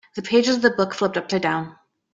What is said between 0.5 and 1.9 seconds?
of the book flipped upside down.